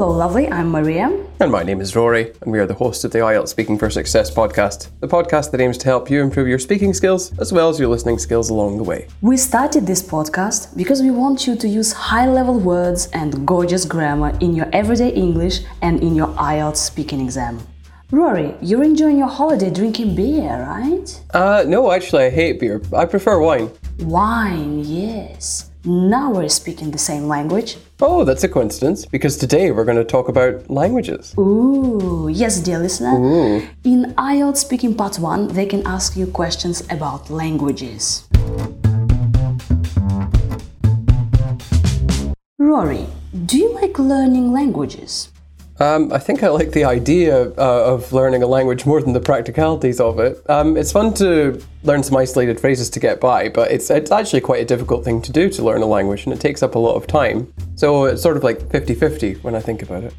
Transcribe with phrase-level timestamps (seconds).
[0.00, 0.48] Hello, lovely.
[0.48, 1.14] I'm Maria.
[1.40, 3.90] And my name is Rory, and we are the hosts of the IELTS Speaking for
[3.90, 7.68] Success podcast, the podcast that aims to help you improve your speaking skills as well
[7.68, 9.08] as your listening skills along the way.
[9.20, 13.84] We started this podcast because we want you to use high level words and gorgeous
[13.84, 17.60] grammar in your everyday English and in your IELTS speaking exam.
[18.10, 21.22] Rory, you're enjoying your holiday drinking beer, right?
[21.34, 22.80] Uh, no, actually, I hate beer.
[22.96, 23.70] I prefer wine.
[23.98, 25.69] Wine, yes.
[25.82, 27.78] Now we're speaking the same language.
[28.02, 31.34] Oh, that's a coincidence, because today we're going to talk about languages.
[31.38, 33.14] Ooh, yes, dear listener.
[33.18, 33.66] Ooh.
[33.84, 38.28] In IELTS Speaking Part 1, they can ask you questions about languages.
[42.58, 43.06] Rory,
[43.46, 45.30] do you like learning languages?
[45.80, 49.20] Um, I think I like the idea uh, of learning a language more than the
[49.20, 50.38] practicalities of it.
[50.50, 54.42] Um, it's fun to learn some isolated phrases to get by, but it's, it's actually
[54.42, 56.78] quite a difficult thing to do to learn a language, and it takes up a
[56.78, 57.50] lot of time.
[57.76, 60.12] So it's sort of like 50 50 when I think about it.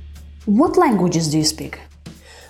[0.45, 1.79] What languages do you speak?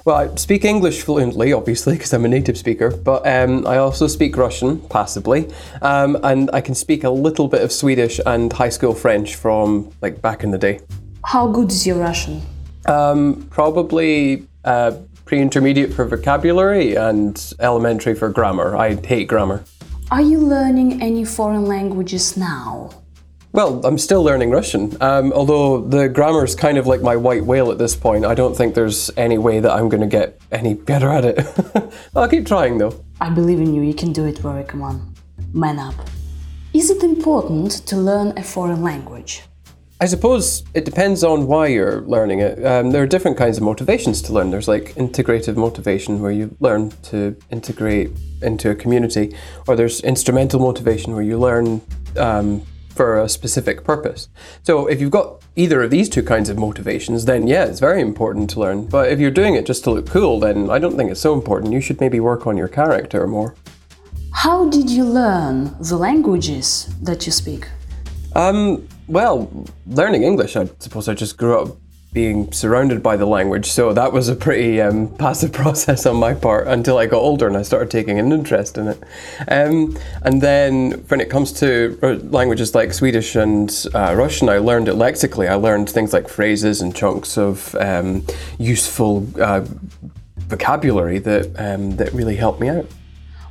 [0.05, 4.07] Well, I speak English fluently, obviously, because I'm a native speaker, but um, I also
[4.07, 8.69] speak Russian, passively, um, and I can speak a little bit of Swedish and high
[8.69, 10.79] school French from like back in the day.
[11.25, 12.41] How good is your Russian?
[12.91, 14.91] Um, probably uh,
[15.23, 18.75] pre-intermediate for vocabulary and elementary for grammar.
[18.75, 19.63] I hate grammar.
[20.11, 22.89] Are you learning any foreign languages now?
[23.53, 27.45] Well, I'm still learning Russian, um, although the grammar is kind of like my white
[27.45, 28.25] whale at this point.
[28.25, 31.93] I don't think there's any way that I'm going to get any better at it.
[32.15, 33.01] I'll keep trying though.
[33.21, 33.83] I believe in you.
[33.83, 34.65] You can do it, Rory.
[34.65, 35.15] Come on.
[35.53, 35.95] Man up.
[36.73, 39.43] Is it important to learn a foreign language?
[40.01, 42.65] I suppose it depends on why you're learning it.
[42.65, 44.49] Um, there are different kinds of motivations to learn.
[44.49, 48.09] There's like integrative motivation, where you learn to integrate
[48.41, 49.35] into a community,
[49.67, 51.81] or there's instrumental motivation, where you learn
[52.17, 52.63] um,
[52.95, 54.27] for a specific purpose.
[54.63, 58.01] So if you've got either of these two kinds of motivations, then yeah, it's very
[58.01, 58.87] important to learn.
[58.87, 61.35] But if you're doing it just to look cool, then I don't think it's so
[61.35, 61.73] important.
[61.73, 63.53] You should maybe work on your character more.
[64.33, 67.67] How did you learn the languages that you speak?
[68.35, 71.77] Um, well, learning English, I suppose I just grew up
[72.13, 76.33] being surrounded by the language, so that was a pretty um, passive process on my
[76.33, 79.03] part until I got older and I started taking an interest in it.
[79.47, 81.97] Um, and then when it comes to
[82.31, 85.47] languages like Swedish and uh, Russian, I learned it lexically.
[85.47, 88.25] I learned things like phrases and chunks of um,
[88.57, 89.65] useful uh,
[90.37, 92.85] vocabulary that um, that really helped me out.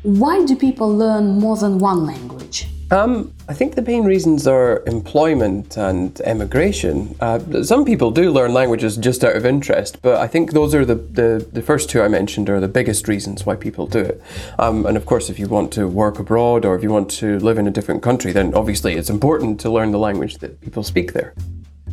[0.03, 2.67] Why do people learn more than one language?
[2.91, 7.15] Um, I think the main reasons are employment and emigration.
[7.21, 10.87] Uh, some people do learn languages just out of interest, but I think those are
[10.87, 14.23] the, the, the first two I mentioned are the biggest reasons why people do it.
[14.59, 17.39] Um, and of course, if you want to work abroad or if you want to
[17.41, 20.83] live in a different country, then obviously it's important to learn the language that people
[20.83, 21.35] speak there.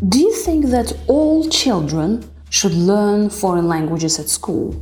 [0.07, 4.73] Do you think that all children should learn foreign languages at school?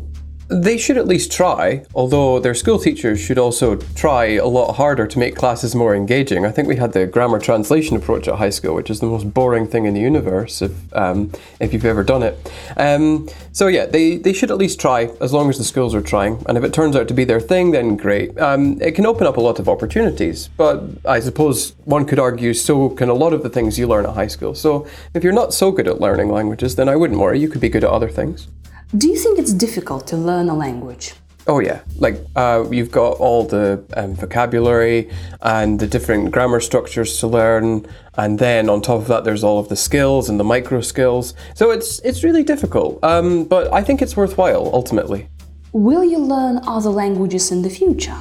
[0.48, 5.08] They should at least try, although their school teachers should also try a lot harder
[5.08, 6.46] to make classes more engaging.
[6.46, 9.34] I think we had the grammar translation approach at high school, which is the most
[9.34, 12.52] boring thing in the universe if, um, if you've ever done it.
[12.78, 16.02] Um, so, yeah, they, they should at least try as long as the schools are
[16.02, 16.44] trying.
[16.48, 18.40] And if it turns out to be their thing, then great.
[18.40, 22.54] Um, it can open up a lot of opportunities, but I suppose one could argue
[22.54, 24.54] so can a lot of the things you learn at high school.
[24.54, 24.86] So,
[25.16, 27.40] if you're not so good at learning languages, then I wouldn't worry.
[27.40, 28.48] You could be good at other things.
[28.94, 31.14] Do you think it's difficult to learn a language?
[31.48, 37.20] Oh yeah, like uh, you've got all the um, vocabulary and the different grammar structures
[37.20, 37.86] to learn,
[38.18, 41.34] and then on top of that, there's all of the skills and the micro skills.
[41.54, 45.28] So it's it's really difficult, um, but I think it's worthwhile ultimately.
[45.72, 48.18] Will you learn other languages in the future?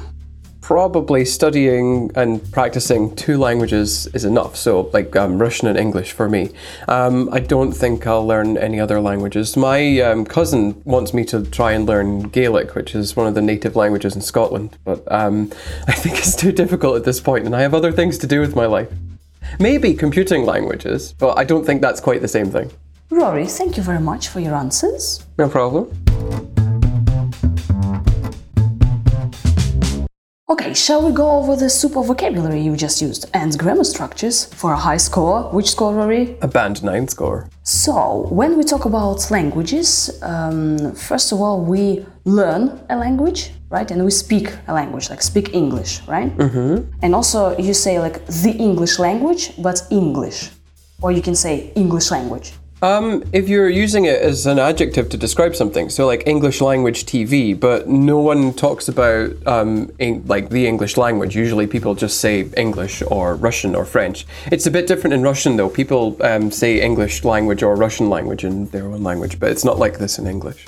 [0.65, 4.55] Probably studying and practicing two languages is enough.
[4.55, 6.49] So, like um, Russian and English for me.
[6.87, 9.55] Um, I don't think I'll learn any other languages.
[9.55, 13.43] My um, cousin wants me to try and learn Gaelic, which is one of the
[13.43, 15.51] native languages in Scotland, but um,
[15.87, 18.39] I think it's too difficult at this point, and I have other things to do
[18.41, 18.91] with my life.
[19.59, 22.71] Maybe computing languages, but I don't think that's quite the same thing.
[23.11, 25.23] Rory, thank you very much for your answers.
[25.37, 26.04] No problem.
[30.47, 34.73] Okay, shall we go over the super vocabulary you just used and grammar structures for
[34.73, 35.49] a high score?
[35.49, 36.37] Which score, Rory?
[36.43, 37.49] A band 9 score.
[37.63, 43.89] So, when we talk about languages, um, first of all, we learn a language, right?
[43.89, 46.29] And we speak a language, like speak English, right?
[46.37, 46.91] Mm-hmm.
[47.01, 50.51] And also, you say like the English language, but English.
[51.01, 52.53] Or you can say English language.
[52.81, 57.05] Um, if you're using it as an adjective to describe something, so like English language
[57.05, 61.35] TV, but no one talks about um, in, like the English language.
[61.35, 64.27] Usually, people just say English or Russian or French.
[64.51, 65.69] It's a bit different in Russian, though.
[65.69, 69.79] People um, say English language or Russian language in their own language, but it's not
[69.79, 70.65] like this in English.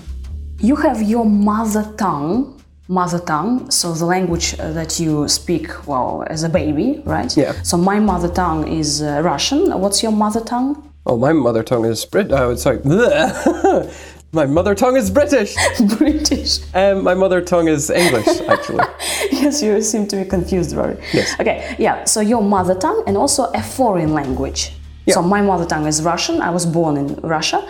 [0.60, 6.24] You have your mother tongue, mother tongue, so the language uh, that you speak, well,
[6.28, 7.36] as a baby, right?
[7.36, 7.52] Yeah.
[7.64, 9.78] So my mother tongue is uh, Russian.
[9.80, 10.87] What's your mother tongue?
[11.10, 12.34] Oh, my mother tongue is Brit.
[12.34, 12.82] Oh, sorry.
[14.34, 15.56] my mother tongue is British.
[15.98, 16.60] British.
[16.74, 18.84] Um, my mother tongue is English, actually.
[19.32, 20.98] yes, you seem to be confused, Rory.
[21.14, 21.34] Yes.
[21.40, 24.74] Okay, yeah, so your mother tongue and also a foreign language.
[25.06, 25.14] Yeah.
[25.14, 26.42] So my mother tongue is Russian.
[26.42, 27.66] I was born in Russia.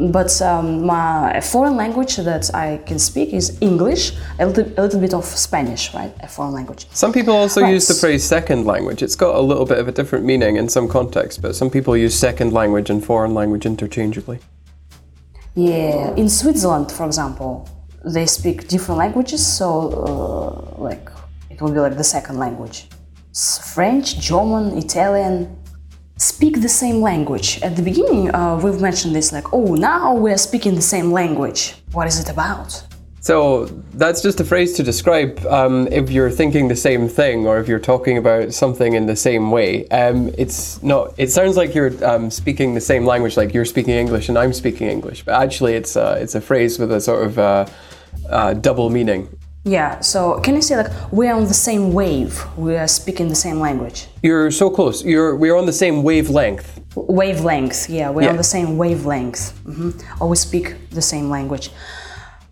[0.00, 4.80] But um, my a foreign language that I can speak is English, a little, a
[4.82, 6.12] little bit of Spanish, right?
[6.20, 6.86] A foreign language.
[6.92, 7.74] Some people also Right.
[7.74, 9.02] use the phrase second language.
[9.02, 11.94] It's got a little bit of a different meaning in some contexts, but some people
[11.96, 14.38] use second language and foreign language interchangeably.
[15.54, 17.68] Yeah, in Switzerland, for example,
[18.04, 19.66] they speak different languages, so
[20.78, 21.10] uh, like
[21.50, 22.86] it will be like the second language.
[23.74, 25.56] French, German, Italian
[26.20, 27.60] speak the same language.
[27.62, 31.74] At the beginning, uh, we've mentioned this like, oh, now we're speaking the same language.
[31.92, 32.82] What is it about?
[33.22, 37.58] So that's just a phrase to describe um, if you're thinking the same thing or
[37.58, 39.86] if you're talking about something in the same way.
[39.88, 41.14] Um, it's not.
[41.18, 44.54] It sounds like you're um, speaking the same language, like you're speaking English and I'm
[44.54, 47.66] speaking English, but actually it's uh, it's a phrase with a sort of uh,
[48.30, 49.28] uh, double meaning.
[49.64, 52.42] Yeah, so can you say like we're on the same wave?
[52.56, 54.06] We are speaking the same language.
[54.22, 55.04] You're so close.
[55.04, 56.80] You're we're on the same wavelength.
[56.96, 58.30] wavelength yeah we're Yeah.
[58.30, 59.90] on the same wavelength hmm
[60.20, 61.70] or we speak the same language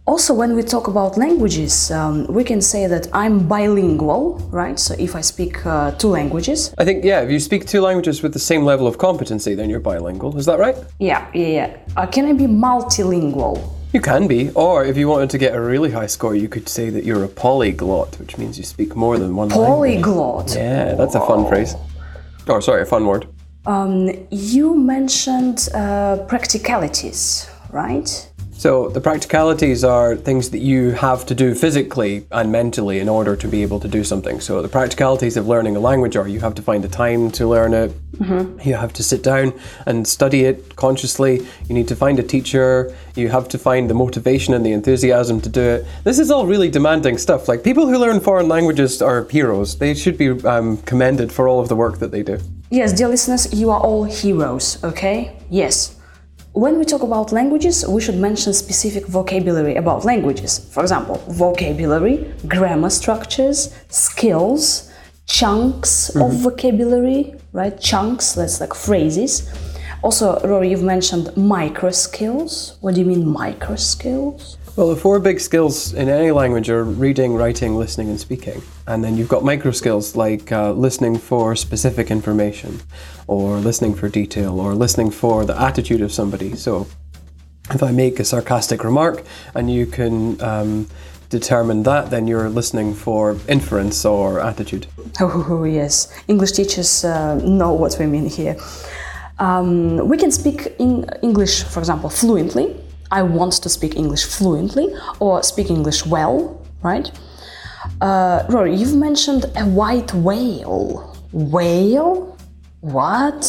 [0.07, 4.95] also when we talk about languages um, we can say that i'm bilingual right so
[5.07, 7.25] if i speak uh, two languages I think yeah.
[7.27, 10.39] If you speak two languages with the same level of competency, then you're bilingual.
[10.39, 10.77] Is that right?
[11.01, 13.57] yeah yeah yeah uh, can i be multilingual
[13.93, 16.69] You can be, or if you wanted to get a really high score, you could
[16.69, 19.67] say that you're a polyglot, which means you speak more than one language.
[19.67, 21.75] polyglot Yeah, that's a fun phrase.
[22.49, 23.27] Or sorry, a fun word.
[23.67, 31.35] um, you mentioned uh, practicalities right So the practicalities are things that you have to
[31.37, 34.41] do physically and mentally in order to be able to do something.
[34.41, 37.47] So the practicalities of learning a language are you have to find the time to
[37.47, 37.93] learn it.
[38.67, 39.53] You have to sit down
[39.87, 41.47] and study it consciously.
[41.69, 42.93] You need to find a teacher.
[43.15, 45.87] You have to find the motivation and the enthusiasm to do it.
[46.03, 47.47] This is all really demanding stuff.
[47.47, 49.79] Like people who learn foreign languages are heroes.
[49.79, 52.41] They should be um, commended for all of the work that they do.
[52.71, 55.37] Yes, dear listeners, you are all heroes, okay?
[55.49, 55.98] Yes.
[56.59, 60.59] When we talk about languages, we should mention specific vocabulary about languages.
[60.59, 64.93] For example, vocabulary, grammar structures, skills,
[65.27, 67.81] chunks of vocabulary, right?
[67.81, 69.49] Chunks, that's like phrases.
[70.03, 72.77] Also, Rory, you've mentioned micro skills.
[72.81, 74.59] What do you mean, micro skills?
[74.75, 78.63] Well, the four big skills in any language are reading, writing, listening, and speaking.
[78.89, 82.81] And then you've got micro skills like uh, listening for specific information,
[83.29, 86.57] or listening for detail, or listening for the attitude of somebody.
[86.57, 86.89] So,
[87.71, 89.23] if I make a sarcastic remark
[89.55, 90.89] and you can um,
[91.29, 94.87] determine that, then you're listening for inference or attitude.
[95.21, 96.13] Oh, yes.
[96.29, 98.57] English teachers uh, know what we mean here.
[99.39, 102.75] Um, we can speak in English, for example, fluently.
[103.11, 104.89] I want to speak English fluently
[105.21, 107.11] or speak English well, right?
[108.01, 111.15] Uh, Rory, you've mentioned a white whale.
[111.33, 112.38] Whale?
[112.81, 113.45] What?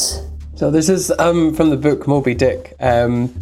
[0.56, 2.76] So this is um, from the book Moby Dick.
[2.80, 3.34] Um,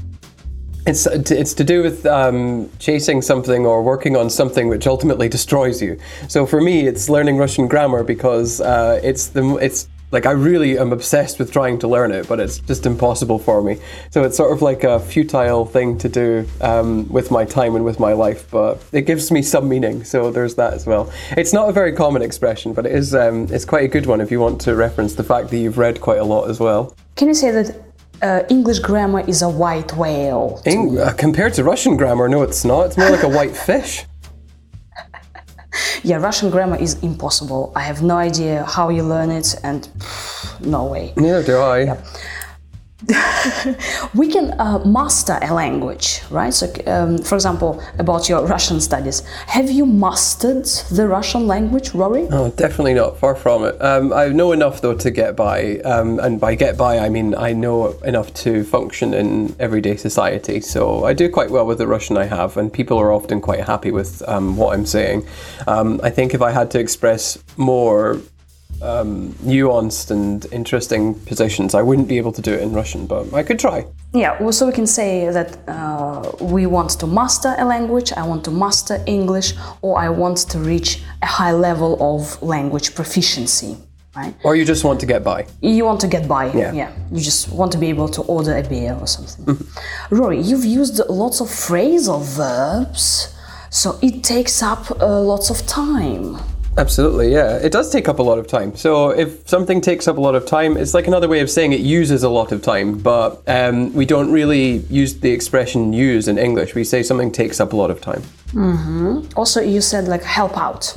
[0.85, 5.81] it's it's to do with um, chasing something or working on something which ultimately destroys
[5.81, 5.99] you.
[6.27, 10.77] So for me, it's learning Russian grammar because uh, it's the it's like I really
[10.77, 13.77] am obsessed with trying to learn it, but it's just impossible for me.
[14.09, 17.83] So it's sort of like a futile thing to do um, with my time and
[17.83, 20.03] with my life, but it gives me some meaning.
[20.03, 21.11] So there's that as well.
[21.31, 24.21] It's not a very common expression, but it is um, it's quite a good one
[24.21, 26.95] if you want to reference the fact that you've read quite a lot as well.
[27.15, 27.83] Can you say that
[28.21, 30.61] uh, English grammar is a white whale?
[30.65, 32.87] Eng- uh, compared to Russian grammar, no, it's not.
[32.87, 34.05] It's more like a white fish.
[36.03, 37.71] Yeah, Russian grammar is impossible.
[37.75, 41.13] I have no idea how you learn it, and pff, no way.
[41.15, 41.97] Neither do I.
[44.15, 46.51] we can uh, master a language, right?
[46.51, 52.27] So, um, for example, about your Russian studies, have you mastered the Russian language, Rory?
[52.31, 53.19] Oh, definitely not.
[53.19, 53.79] Far from it.
[53.83, 57.35] Um, I know enough though to get by, um, and by get by I mean
[57.35, 60.59] I know enough to function in everyday society.
[60.59, 63.63] So I do quite well with the Russian I have, and people are often quite
[63.63, 65.27] happy with um, what I'm saying.
[65.67, 68.19] Um, I think if I had to express more
[68.81, 71.73] um, nuanced and interesting positions.
[71.73, 73.85] I wouldn't be able to do it in Russian, but I could try.
[74.13, 78.25] Yeah, well, so we can say that uh, we want to master a language, I
[78.25, 83.77] want to master English, or I want to reach a high level of language proficiency,
[84.15, 84.33] right?
[84.43, 85.45] Or you just want to get by.
[85.61, 86.71] You want to get by, Yeah.
[86.73, 86.91] yeah.
[87.11, 89.57] You just want to be able to order a beer or something.
[90.09, 93.35] Rory, you've used lots of phrasal verbs,
[93.69, 96.37] so it takes up uh, lots of time.
[96.77, 97.57] Absolutely, yeah.
[97.57, 98.75] It does take up a lot of time.
[98.75, 101.73] So if something takes up a lot of time, it's like another way of saying
[101.73, 106.27] it uses a lot of time, but um, we don't really use the expression use
[106.27, 106.75] in English.
[106.75, 108.21] We say something takes up a lot of time.
[109.35, 110.95] Also, you said like help out.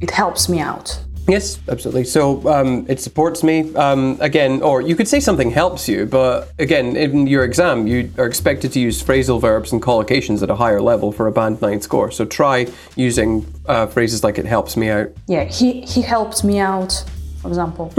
[0.00, 0.98] It helps me out.
[1.28, 2.04] Yes, absolutely.
[2.04, 3.74] So um, it supports me.
[3.74, 8.10] Um, again, or you could say something helps you, but again, in your exam, you
[8.18, 11.62] are expected to use phrasal verbs and collocations at a higher level for a band
[11.62, 12.10] nine score.
[12.10, 16.58] So try using uh, phrases like "it helps me out." Yeah, he he helped me
[16.58, 17.04] out,
[17.40, 17.92] for example.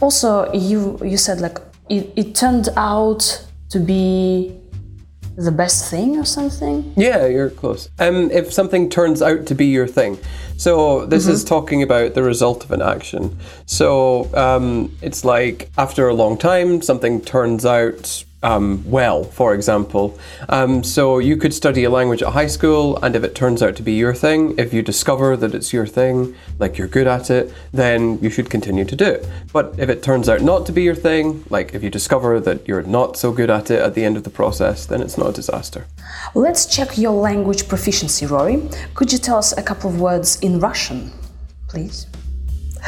[0.00, 4.52] Also, you you said like it, it turned out to be
[5.36, 6.92] the best thing or something.
[6.96, 7.88] Yeah, you're close.
[7.98, 10.18] Um, if something turns out to be your thing,
[10.56, 13.36] so this is talking about the result of an action.
[13.66, 20.18] So um, it's like after a long time, something turns out um, well, for example.
[20.48, 23.76] Um, so you could study a language at high school, and if it turns out
[23.76, 27.30] to be your thing, if you discover that it's your thing, like you're good at
[27.30, 29.28] it, then you should continue to do it.
[29.52, 32.66] But if it turns out not to be your thing, like if you discover that
[32.66, 35.28] you're not so good at it at the end of the process, then it's not
[35.28, 35.86] a disaster.
[36.34, 38.68] Let's check your language proficiency, Rory.
[38.94, 41.12] Could you tell us a couple of words in Russian,
[41.68, 42.06] please?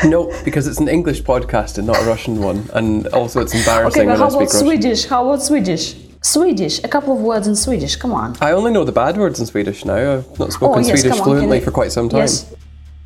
[0.04, 4.02] No, because it's an English podcast and not a Russian one, and also it's embarrassing
[4.02, 4.66] Okay, but when how I speak about Russian.
[4.66, 5.04] Swedish?
[5.06, 5.96] How about Swedish?
[6.20, 7.96] Swedish, a couple of words in Swedish.
[7.96, 8.36] Come on.
[8.40, 10.14] I only know the bad words in Swedish now.
[10.14, 11.24] I've not oh, spoken oh yes, Swedish on.
[11.24, 12.20] fluently for quite some time.
[12.20, 12.54] Yes.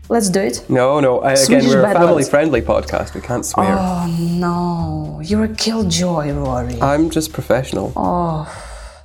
[0.09, 0.65] Let's do it.
[0.71, 1.21] No, no.
[1.21, 3.15] I, again, Swedish we're a family-friendly podcast.
[3.15, 3.77] We can't swear.
[3.79, 6.81] Oh no, you're a killjoy, Rory.
[6.81, 7.93] I'm just professional.
[7.95, 8.49] Oh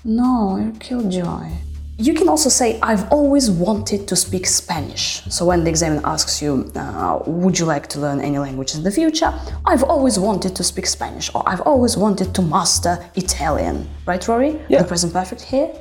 [0.05, 1.51] no, you're a killjoy.
[1.97, 5.21] You can also say, I've always wanted to speak Spanish.
[5.29, 8.81] So when the examiner asks you, uh, would you like to learn any language in
[8.81, 9.31] the future?
[9.65, 13.87] I've always wanted to speak Spanish, or I've always wanted to master Italian.
[14.07, 14.59] Right, Rory?
[14.69, 14.81] Yeah.
[14.81, 15.71] The present perfect here?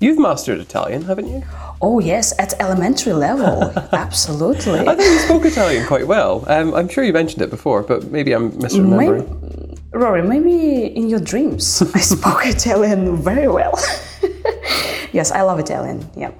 [0.00, 1.44] You've mastered Italian, haven't you?
[1.80, 3.70] Oh, yes, at elementary level.
[3.92, 4.80] Absolutely.
[4.80, 6.44] I think you spoke Italian quite well.
[6.48, 9.28] Um, I'm sure you mentioned it before, but maybe I'm misremembering.
[9.28, 13.78] Maybe, Rory, maybe in your dreams I spoke Italian very well.
[15.12, 16.08] yes, I love Italian.
[16.16, 16.30] Yeah.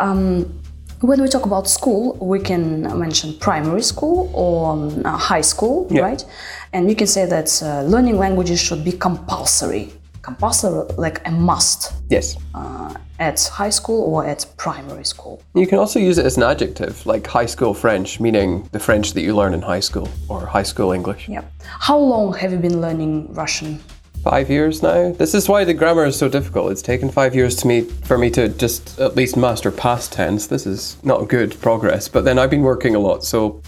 [0.00, 0.60] Um,
[1.00, 5.86] when we talk about school, we can mention primary school or um, uh, high school,
[5.90, 6.02] Yeah.
[6.02, 6.24] right?
[6.72, 11.92] And you can say that uh, learning languages should be compulsory, compulsory, like a must
[12.10, 12.36] Yes.
[12.54, 15.40] uh, at high school or at primary school.
[15.54, 19.12] You can also use it as an adjective, like high school French, meaning the French
[19.14, 21.28] that you learn in high school, or high school English.
[21.28, 21.42] Yeah.
[21.62, 23.78] How long have you been learning Russian?
[24.22, 25.12] Five years now.
[25.12, 26.72] This is why the grammar is so difficult.
[26.72, 30.46] It's taken five years to me for me to just at least master past tense.
[30.46, 32.08] This is not good progress.
[32.08, 33.62] But then I've been working a lot, so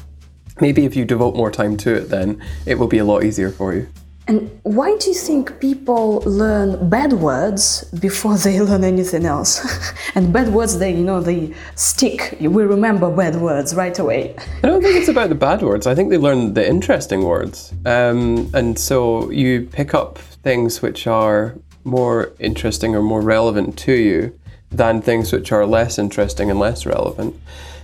[0.61, 3.51] maybe if you devote more time to it, then it will be a lot easier
[3.51, 3.89] for you.
[4.29, 9.93] And why do you think people learn bad words before they learn anything else?
[10.15, 12.37] and bad words, they you know they stick.
[12.41, 14.37] We remember bad words right away.
[14.63, 15.87] I don't think it's about the bad words.
[15.87, 17.73] I think they learn the interesting words.
[17.85, 23.93] Um, and so you pick up things which are more interesting or more relevant to
[23.93, 24.39] you
[24.71, 27.35] than things which are less interesting and less relevant.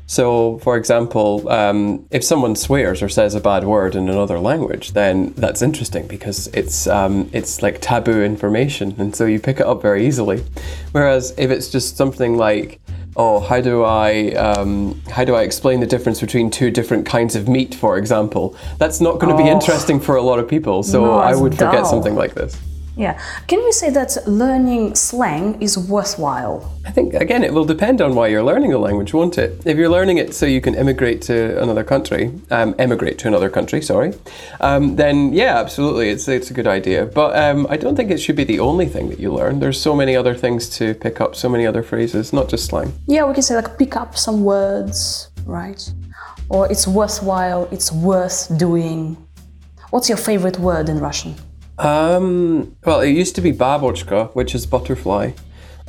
[0.07, 4.93] So, for example, um, if someone swears or says a bad word in another language,
[4.93, 9.67] then that's interesting because it's um, it's like taboo information, and so you pick it
[9.67, 10.45] up very easily.
[10.93, 12.81] Whereas if it's just something like
[13.19, 17.35] oh, how do I um, how do I explain the difference between two different kinds
[17.35, 18.57] of meat, for example?
[18.79, 19.55] That's not going to be Oh.
[19.55, 20.83] interesting for a lot of people.
[20.83, 22.57] So No, I would forget something like this.
[22.97, 23.21] Yeah.
[23.47, 26.73] Can we say that learning slang is worthwhile?
[26.87, 29.67] I think again, it will depend on why you're learning the language, won't it?
[29.67, 33.51] If you're learning it so you can immigrate to another country, um, emigrate to another
[33.51, 34.15] country, sorry,
[34.61, 37.05] um, then yeah, absolutely, it's it's a good idea.
[37.05, 39.61] But um, I don't think it should be the only thing that you learn.
[39.61, 42.95] There's so many other things to pick up, so many other phrases, not just slang.
[43.07, 45.83] Yeah, we can say like pick up some words, right?
[46.49, 47.69] Or it's worthwhile.
[47.71, 49.19] It's worth doing.
[49.91, 51.35] What's your favorite word in Russian?
[51.79, 55.33] Um, well, it used to be babochka, which is butterfly,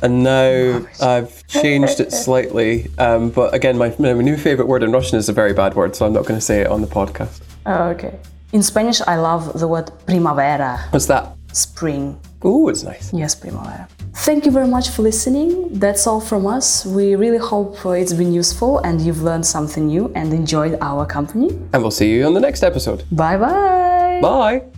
[0.00, 2.88] and now I've changed it slightly.
[2.98, 5.96] Um, but again, my, my new favorite word in Russian is a very bad word,
[5.96, 7.40] so I'm not going to say it on the podcast.
[7.66, 8.18] Oh, okay.
[8.52, 11.34] In Spanish, I love the word primavera, What's that?
[11.52, 12.20] spring.
[12.44, 13.12] Ooh, it's nice.
[13.12, 13.88] Yes, primavera.
[14.14, 15.68] Thank you very much for listening.
[15.78, 16.84] That's all from us.
[16.86, 21.06] We really hope uh, it's been useful and you've learned something new and enjoyed our
[21.06, 21.48] company.
[21.72, 23.04] And we'll see you on the next episode.
[23.10, 24.77] Bye bye bye.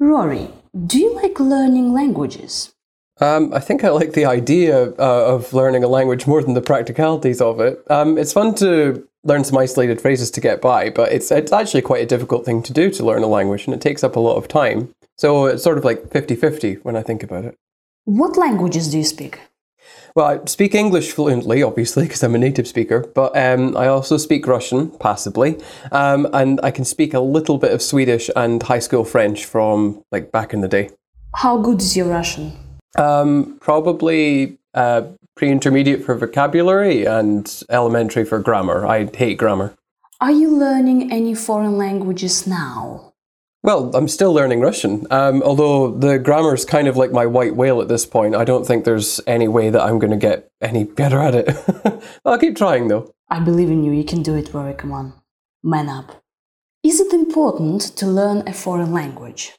[0.00, 0.50] Rory,
[0.86, 2.72] do you like learning languages?
[3.20, 6.60] Um, I think I like the idea uh, of learning a language more than the
[6.60, 7.82] practicalities of it.
[7.90, 11.82] Um, it's fun to learn some isolated phrases to get by, but it's it's actually
[11.82, 14.20] quite a difficult thing to do to learn a language, and it takes up a
[14.20, 14.94] lot of time.
[15.16, 17.56] So it's sort of like 50-50 when I think about it.
[18.04, 19.40] What languages do you speak?
[20.14, 24.16] Well, I speak English fluently, obviously, because I'm a native speaker, but um, I also
[24.16, 25.58] speak Russian passively,
[25.92, 30.02] um, and I can speak a little bit of Swedish and high school French from
[30.10, 30.90] like back in the day.
[31.34, 32.52] How good is your Russian?
[32.96, 35.02] Um, probably uh,
[35.36, 38.86] pre-intermediate for vocabulary and elementary for grammar.
[38.86, 39.74] I hate grammar.
[40.20, 43.07] Are you learning any foreign languages now?
[43.68, 45.06] Well, I'm still learning Russian.
[45.10, 48.34] Um, although the grammar is kind of like my white whale at this point.
[48.34, 52.10] I don't think there's any way that I'm going to get any better at it.
[52.24, 53.12] I'll keep trying though.
[53.28, 53.92] I believe in you.
[53.92, 54.72] You can do it, Rory.
[54.72, 55.12] Come on.
[55.62, 56.22] Man up.
[56.82, 59.52] Is it important to learn a foreign language?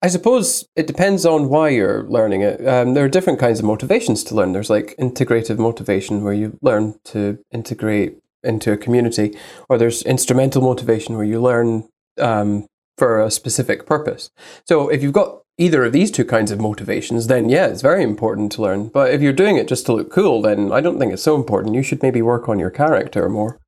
[0.00, 2.66] I suppose it depends on why you're learning it.
[2.66, 4.52] Um, there are different kinds of motivations to learn.
[4.52, 9.36] There's like integrative motivation, where you learn to integrate into a community,
[9.68, 12.66] or there's instrumental motivation, where you learn um,
[13.00, 14.30] for a specific purpose.
[14.66, 18.02] So if you've got either of these two kinds of motivations, then yeah, it's very
[18.02, 18.88] important to learn.
[18.88, 21.34] But if you're doing it just to look cool, then I don't think it's so
[21.34, 21.74] important.
[21.74, 23.58] You should maybe work on your character more.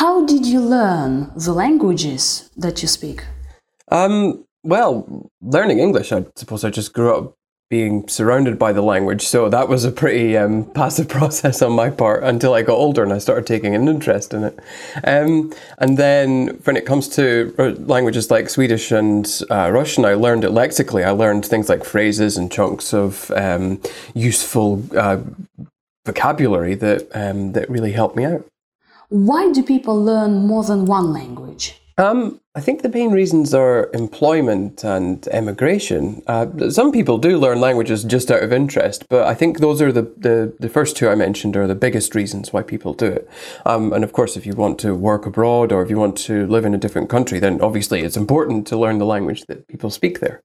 [0.00, 3.24] How did you learn the languages that you speak?
[3.90, 7.34] Um, well, learning English, I suppose I just grew up
[7.70, 11.90] being surrounded by the language, so that was a pretty um, passive process on my
[11.90, 14.58] part until I got older and I started taking an interest in it.
[15.04, 17.54] Um, and then when it comes to
[17.86, 21.04] languages like Swedish and uh, Russian, I learned it lexically.
[21.04, 23.80] I learned things like phrases and chunks of um,
[24.14, 25.18] useful uh,
[26.04, 28.46] vocabulary that um, that really helped me out.
[29.08, 31.43] Why do people learn more than one language?
[31.96, 36.22] Um, I think the main reasons are employment and emigration.
[36.26, 39.92] Uh, some people do learn languages just out of interest, but I think those are
[39.92, 43.28] the, the, the first two I mentioned are the biggest reasons why people do it.
[43.64, 46.46] Um, and of course, if you want to work abroad or if you want to
[46.48, 49.90] live in a different country, then obviously it's important to learn the language that people
[49.90, 50.42] speak there.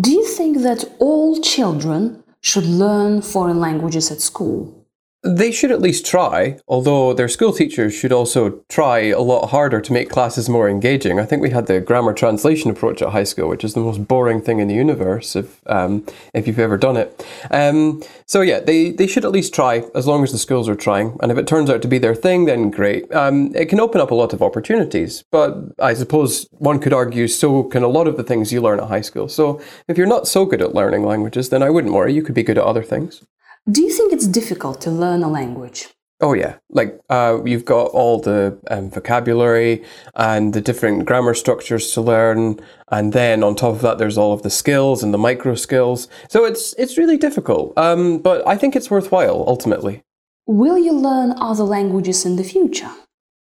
[0.00, 4.85] Do you think that all children should learn foreign languages at school?
[5.22, 9.80] They should at least try, although their school teachers should also try a lot harder
[9.80, 11.18] to make classes more engaging.
[11.18, 14.06] I think we had the grammar translation approach at high school, which is the most
[14.06, 17.26] boring thing in the universe if um, if you've ever done it.
[17.50, 20.76] Um, so yeah, they, they should at least try as long as the schools are
[20.76, 21.16] trying.
[21.20, 23.12] And if it turns out to be their thing, then great.
[23.12, 27.26] Um, it can open up a lot of opportunities, but I suppose one could argue
[27.26, 29.28] so can a lot of the things you learn at high school.
[29.28, 32.14] So if you're not so good at learning languages, then I wouldn't worry.
[32.14, 33.24] You could be good at other things.
[33.68, 35.88] Do you think it's difficult to learn a language?
[36.20, 41.90] Oh yeah, like uh, you've got all the um, vocabulary and the different grammar structures
[41.92, 42.60] to learn,
[42.92, 46.06] and then on top of that, there's all of the skills and the micro skills.
[46.28, 50.04] So it's it's really difficult, um, but I think it's worthwhile ultimately.
[50.46, 52.92] Will you learn other languages in the future?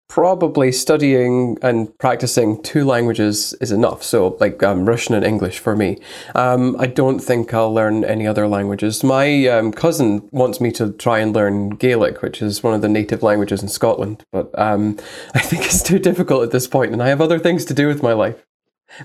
[0.09, 4.03] Probably studying and practicing two languages is enough.
[4.03, 5.99] So, like um, Russian and English for me.
[6.35, 9.03] Um, I don't think I'll learn any other languages.
[9.03, 12.89] My um, cousin wants me to try and learn Gaelic, which is one of the
[12.89, 14.97] native languages in Scotland, but um,
[15.33, 17.87] I think it's too difficult at this point, and I have other things to do
[17.87, 18.45] with my life.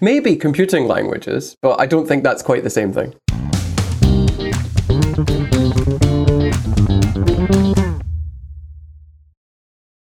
[0.01, 3.15] Maybe computing languages, but I don't think that's quite the same thing.